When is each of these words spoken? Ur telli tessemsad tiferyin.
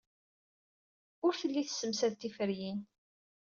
Ur 1.25 1.33
telli 1.39 1.63
tessemsad 1.67 2.13
tiferyin. 2.19 2.79